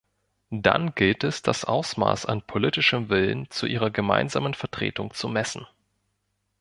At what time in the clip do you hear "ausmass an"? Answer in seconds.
1.63-2.41